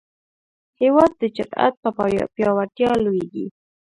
هېواد 0.81 1.11
د 1.21 1.23
جرئت 1.35 1.73
په 1.83 1.89
پیاوړتیا 2.35 2.91
لویېږي. 3.03 3.45